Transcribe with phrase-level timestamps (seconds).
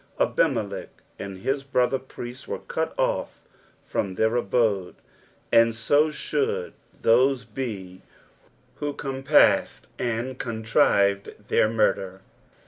[0.19, 0.87] Ahinielech
[1.19, 3.43] and his brother priests were cut off
[3.83, 4.95] from their aliode,
[5.51, 8.01] and so should those be
[8.77, 12.21] who compassed and contrived their murder.